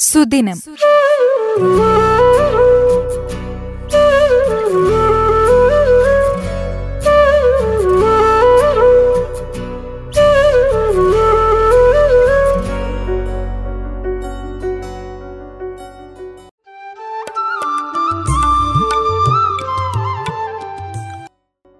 സുദിനം. 0.00 0.58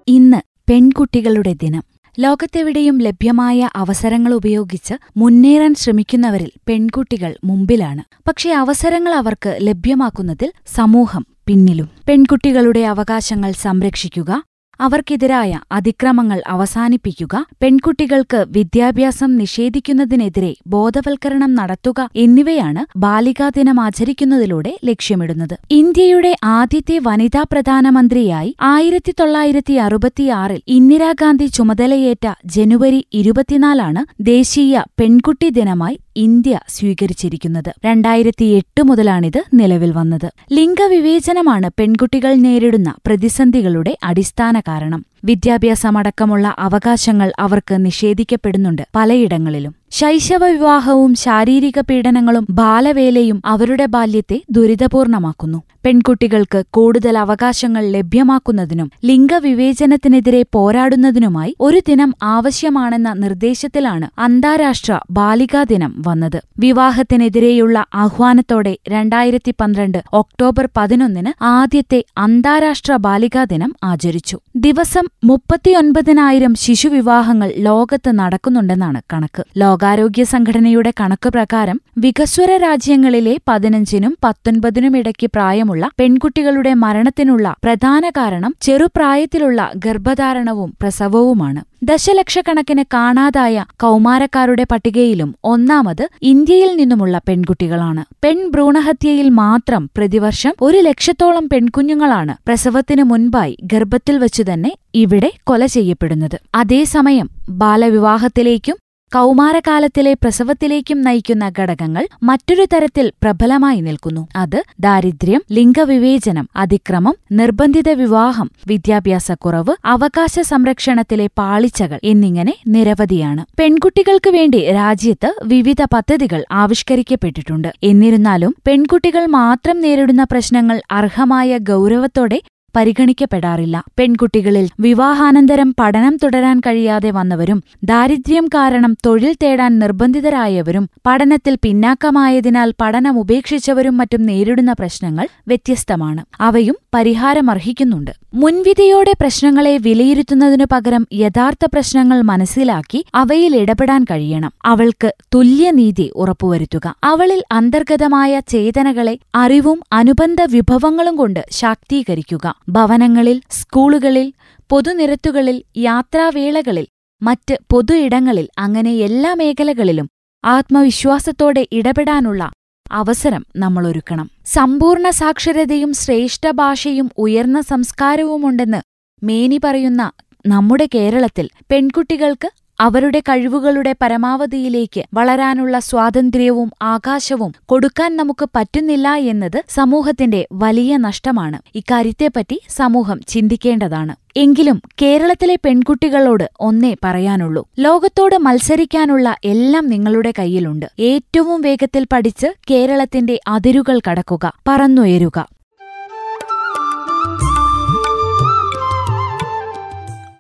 ഇന്ന് 0.09 0.37
പെൺകുട്ടികളുടെ 0.71 1.53
ദിനം. 1.53 2.00
ലോകത്തെവിടെയും 2.19 2.99
ലഭ്യമായ 2.99 3.69
അവസരങ്ങൾ 3.77 4.35
ഉപയോഗിച്ച് 4.35 4.95
മുന്നേറാൻ 5.17 5.75
ശ്രമിക്കുന്നവരിൽ 5.75 6.51
പെൺകുട്ടികൾ 6.69 7.37
മുമ്പിലാണ്. 7.45 8.03
പക്ഷേ 8.29 8.51
അവസരങ്ങൾ 8.51 9.13
അവർക്ക് 9.13 9.59
ലഭ്യമാക്കുന്നതിൽ 9.61 10.53
സമൂഹം 10.67 11.27
പിന്നിലും. 11.47 11.89
പെൺകുട്ടികളുടെ 12.09 12.81
അവകാശങ്ങൾ 12.81 13.53
സംരക്ഷിക്കുക 13.53 14.43
അവർക്കെതിരായ 14.81 15.61
അതിക്രമങ്ങൾ 15.73 16.43
അവസാനിപ്പിക്കുക 16.47 17.45
പെൺകുട്ടികൾക്ക് 17.61 18.47
വിദ്യാഭ്യാസം 18.49 19.37
നിഷേധിക്കുന്നതിനെതിരെ 19.37 20.55
ബോധവൽക്കരണം 20.67 21.55
നടത്തുക 21.55 22.09
എന്നിവയാണ് 22.17 22.85
ബാലികാ 22.97 23.49
ദിനം 23.49 23.81
ആചരിക്കുന്നതിലൂടെ 23.81 24.79
ലക്ഷ്യമിടുന്നത്. 24.85 25.57
ഇന്ത്യയുടെ 25.71 26.37
ആദ്യത്തെ 26.45 26.99
വനിതാ 26.99 27.43
പ്രധാനമന്ത്രിയായി 27.53 28.55
ആയിരത്തി 28.63 29.15
തൊള്ളായിരത്തി 29.21 29.73
അറുപത്തിയാറിൽ 29.73 30.63
ഇന്ദിരാഗാന്ധി 30.69 31.47
ചുമതലയേറ്റ 31.47 32.27
ജനുവരി 32.47 33.05
ഇരുപത്തിനാലാണ് 33.13 34.05
ദേശീയ 34.23 34.83
പെൺകുട്ടി 35.01 35.49
ദിനമായി 35.51 35.97
ഇന്ത്യ 36.17 36.61
സ്വീകരിച്ചിരിക്കുന്നത് 36.69 37.75
രണ്ടായിരത്തി 37.85 38.45
എട്ട് 38.45 38.83
മുതലാണിത് 38.83 39.45
നിലവിൽ 39.55 39.93
വന്നത്. 39.93 40.33
ലിംഗവിവേചനമാണ് 40.53 41.71
പെൺകുട്ടികൾ 41.79 42.35
നേരിടുന്ന 42.35 42.95
പ്രതിസന്ധികളുടെ 43.07 43.97
അടിസ്ഥാന 44.05 44.61
കാരണം. 44.61 45.05
വിദ്യാഭ്യാസമടക്കമുള്ള 45.25 46.55
അവകാശങ്ങൾ 46.59 47.33
അവർക്ക് 47.39 47.85
നിഷേധിക്കപ്പെടുന്നുണ്ട് 47.85 48.83
പലയിടങ്ങളിലും. 48.95 49.80
ശൈശവ 49.93 50.47
വിവാഹവും 50.47 51.15
ശാരീരിക 51.15 51.81
പീഡനങ്ങളും 51.81 52.47
ബാലവേലയും 52.51 53.43
അവരുടെ 53.45 53.87
ബാല്യത്തെ 53.87 54.43
ദുരിതപൂർണമാക്കുന്നു. 54.51 55.63
പെൺകുട്ടികൾക്ക് 55.85 56.65
കൂടുതൽ 56.71 57.19
അവകാശങ്ങൾ 57.19 57.85
ലഭ്യമാക്കുന്നതിനും 57.87 58.91
ലിംഗവിവേചനത്തിനെതിരെ 59.05 60.45
പോരാടുന്നതിനുമായി 60.53 61.57
ഒരു 61.61 61.81
ദിനം 61.89 62.15
ആവശ്യമാണെന്ന 62.23 63.13
നിർദ്ദേശത്തിലാണ് 63.13 64.21
അന്താരാഷ്ട്ര 64.21 65.01
ബാലികാ 65.11 65.63
ദിനം 65.63 66.03
വന്നത്. 66.07 66.43
വിവാഹത്തിനെതിരെയുള്ള 66.59 67.87
ആഹ്വാനത്തോടെ 67.95 68.79
രണ്ടായിരത്തി 68.89 69.55
പന്ത്രണ്ട് 69.61 69.99
ഒക്ടോബർ 70.13 70.69
പതിനൊന്നിന് 70.77 71.45
ആദ്യത്തെ 71.45 72.05
അന്താരാഷ്ട്ര 72.19 72.97
ബാലികാ 72.97 73.45
ദിനം 73.45 73.75
ആചരിച്ചു. 73.85 74.39
ദിവസം 74.57 75.09
മുപ്പത്തിയൊൻപതിനായിരം 75.25 76.55
ശിശുവിവാഹങ്ങൾ 76.55 77.53
ലോകത്ത് 77.57 78.19
നടക്കുന്നുണ്ടെന്നാണ് 78.19 79.03
കണക്ക്. 79.13 79.45
ലോകാരോഗ്യ 79.81 80.25
സംഘടനയുടെ 80.25 80.93
കണക്ക് 81.01 81.29
പ്രകാരം 81.29 81.81
വികസ്വര 81.99 82.57
രാജ്യങ്ങളിലെ 82.57 83.39
പതിനഞ്ചിനും 83.49 84.17
പത്തൊൻപതിനും 84.25 84.99
ഇടയ്ക്ക് 84.99 85.27
പ്രായമുള്ള 85.27 85.91
പെൺകുട്ടികളുടെ 85.99 86.75
മരണത്തിനുള്ള 86.75 87.55
പ്രധാന 87.65 88.11
കാരണം 88.11 88.55
ചെറുപ്രായത്തിലുള്ള 88.61 89.71
ഗർഭധാരണവും 89.77 90.75
പ്രസവവുമാണ്. 90.83 91.63
ദശലക്ഷക്കണക്കിന് 91.83 92.85
കാണാതായ 92.95 93.65
കൗമാരക്കാരുടെ 93.83 94.67
പട്ടികയിലും 94.73 95.35
ഒന്നാമത് 95.45 96.09
ഇന്ത്യയിൽ 96.23 96.77
നിന്നുമുള്ള 96.77 97.21
പെൺകുട്ടികളാണ്. 97.29 98.05
പെൺഭ്രൂണഹത്യയിൽ 98.25 99.29
മാത്രം 99.29 99.91
പ്രതിവർഷം 99.97 100.55
ഒരു 100.61 100.79
ലക്ഷത്തോളം 100.79 101.49
പെൺകുഞ്ഞുങ്ങളാണ് 101.49 102.37
പ്രസവത്തിനു 102.47 103.03
മുൻപായി 103.03 103.57
ഗർഭത്തിൽ 103.63 104.19
വച്ചുതന്നെ 104.19 104.75
ഇവിടെ 104.95 105.33
കൊല 105.45 105.67
ചെയ്യപ്പെടുന്നത്. 105.67 106.39
അതേസമയം 106.55 107.31
ബാലവിവാഹത്തിലേക്കും 107.49 108.77
കൗമാരകാലത്തിലെ 109.15 110.15
പ്രസവത്തിലേക്കും 110.15 111.03
നയിക്കുന്ന 111.03 111.53
ഘടകങ്ങൾ 111.59 112.05
മറ്റൊരു 112.23 112.67
തരത്തിൽ 112.75 113.13
പ്രബലമായി 113.23 113.81
നിൽക്കുന്നു. 113.81 114.27
അത് 114.37 114.65
ദാരിദ്ര്യം 114.81 115.43
ലിംഗവിവേചനം 115.53 116.49
അതിക്രമം 116.57 117.17
നിർബന്ധിത 117.33 117.91
വിവാഹം 117.91 118.51
വിദ്യാഭ്യാസക്കുറവ് 118.67 119.75
അവകാശ 119.85 120.35
സംരക്ഷണത്തിലെ 120.41 121.27
പാളിച്ചകൾ 121.39 121.99
എന്നിങ്ങനെ 122.05 122.55
നിരവധിയാണ്. 122.69 123.45
പെൺകുട്ടികൾക്ക് 123.59 124.31
വേണ്ടി 124.31 124.61
രാജ്യത്ത് 124.71 125.35
വിവിധ 125.45 125.83
പദ്ധതികൾ 125.95 126.45
ആവിഷ്കരിക്കപ്പെട്ടിട്ടുണ്ട്. 126.53 127.69
എന്നിരുന്നാലും 127.83 128.55
പെൺകുട്ടികൾ 128.67 129.27
മാത്രം 129.27 129.81
നേരിടുന്ന 129.81 130.25
പ്രശ്നങ്ങൾ 130.25 130.81
അർഹമായ 130.91 131.59
ഗൗരവത്തോടെ 131.59 132.41
പരിഗണിക്കപ്പെടാറില്ല. 132.77 133.85
പെൺകുട്ടികളിൽ 133.99 134.69
വിവാഹാനന്തരം 134.81 135.75
പഠനം 135.81 136.17
തുടരാൻ 136.17 136.61
കഴിയാതെ 136.61 137.11
വന്നവരും 137.11 137.63
ദാരിദ്ര്യം 137.83 138.47
കാരണം 138.47 138.97
തൊഴിൽ 139.07 139.37
തേടാൻ 139.43 139.79
നിർബന്ധിതരായവരും 139.79 140.91
പഠനത്തിൽ 141.07 141.59
പിന്നാക്കമായതിനാൽ 141.63 142.75
പഠനം 142.81 143.19
ഉപേക്ഷിച്ചവരും 143.19 143.97
മറ്റും 143.97 144.23
നേരിടുന്ന 144.23 144.73
പ്രശ്നങ്ങൾ 144.73 145.29
വ്യത്യസ്തമാണ്. 145.49 146.25
അവയും 146.41 146.77
പരിഹാരമർഹിക്കുന്നുണ്ട്. 146.95 148.11
മുൻവിധിയോടെ 148.35 149.13
പ്രശ്നങ്ങളെ 149.21 149.79
വിലയിരുത്തുന്നതിനു 149.79 150.65
പകരം 150.73 151.07
യഥാർത്ഥ 151.13 151.65
പ്രശ്നങ്ങൾ 151.65 152.23
മനസ്സിലാക്കി 152.23 153.05
അവയിൽ 153.15 153.57
ഇടപെടാൻ 153.57 154.05
കഴിയണം. 154.05 154.53
അവൾക്ക് 154.65 155.15
തുല്യനീതി 155.35 156.11
ഉറപ്പുവരുത്തുക. 156.15 156.95
അവളിൽ 157.05 157.43
അന്തർഗതമായ 157.53 158.41
ചേതനകളെ 158.49 159.19
അറിവും 159.35 159.81
അനുബന്ധ 159.93 160.43
വിഭവങ്ങളും 160.43 161.17
കൊണ്ട് 161.17 161.45
ശാക്തീകരിക്കുക. 161.51 162.55
ഭവനങ്ങളിൽ 162.69 163.43
സ്കൂളുകളിൽ 163.51 164.33
പൊതുനിരത്തുകളിൽ 164.71 165.63
യാത്രാവേളകളിൽ 165.77 166.87
മറ്റ് 167.23 167.59
പൊതു 167.71 167.95
ഇടങ്ങളിൽ 167.95 168.49
അങ്ങനെ 168.59 168.97
എല്ലാ 168.97 169.35
മേഖലകളിലും 169.35 170.09
ആത്മവിശ്വാസത്തോടെ 170.45 171.69
ഇടപെടാനുള്ള 171.73 172.51
അവസരം 172.91 173.45
നമ്മളൊരുക്കണം. 173.57 174.31
സമ്പൂർണ 174.47 175.11
സാക്ഷരതയും 175.11 175.93
ശ്രേഷ്ഠ 175.93 176.51
ഭാഷയും 176.51 177.11
ഉയർന്ന 177.19 177.61
സംസ്കാരവുമുണ്ടെന്ന് 177.61 178.81
മേനി 179.23 179.61
പറയുന്ന 179.65 180.13
നമ്മുടെ 180.47 180.89
കേരളത്തിൽ 180.95 181.49
പെൺകുട്ടികൾക്ക് 181.71 182.49
അവരുടെ 182.81 183.21
കഴിവുകളുടെ 183.21 183.95
പരമാവധിയിലേക്ക് 184.03 185.05
വളരാനുള്ള 185.15 185.79
സ്വാതന്ത്ര്യവും 185.79 186.71
ആകാശവും 186.83 187.53
കൊടുക്കാൻ 187.67 188.17
നമുക്ക് 188.17 188.49
പറ്റുന്നില്ല 188.57 189.09
എന്നത് 189.09 189.63
സമൂഹത്തിന്റെ 189.69 190.49
വലിയ 190.53 190.97
നഷ്ടമാണ്. 190.97 191.59
ഇക്കാര്യത്തെപ്പറ്റി 191.75 192.61
സമൂഹം 192.69 193.21
ചിന്തിക്കേണ്ടതാണ്. 193.29 194.17
എങ്കിലും 194.37 194.83
കേരളത്തിലെ 195.03 195.59
പെൺകുട്ടികളോട് 195.65 196.51
ഒന്നേ 196.61 196.97
പറയാനുള്ളൂ. 197.05 197.69
ലോകത്തോട് 197.79 198.39
മത്സരിക്കാനുള്ള 198.39 199.37
എല്ലാം 199.45 199.87
നിങ്ങളുടെ 199.87 200.33
കയ്യിലുണ്ട്. 200.39 200.87
ഏറ്റവും 201.01 201.61
വേഗത്തിൽ 201.61 202.07
പഠിച്ച് 202.13 202.47
കേരളത്തിന്റെ 202.71 203.41
അതിരുകൾ 203.49 204.01
കടക്കുക 204.11 204.53
പറന്നുയരുക. 204.69 205.49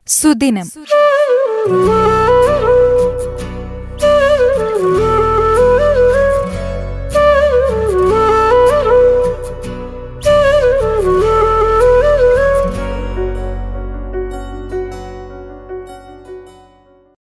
സുദിനം. 0.06 0.66